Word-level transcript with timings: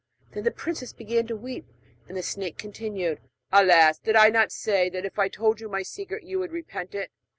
Then 0.31 0.45
the 0.45 0.49
princess 0.51 0.93
began 0.93 1.27
to 1.27 1.35
weep; 1.35 1.67
and 2.07 2.17
the 2.17 2.23
snake 2.23 2.57
continued: 2.57 3.21
'Alas! 3.51 3.99
did 3.99 4.15
I 4.15 4.29
not 4.31 4.51
say 4.51 4.89
that 4.89 5.05
if 5.05 5.19
I 5.19 5.27
told 5.29 5.61
you 5.61 5.69
my 5.69 5.83
secret 5.83 6.23
you 6.23 6.39
would 6.39 6.51
repent 6.51 6.95
it? 6.95 7.11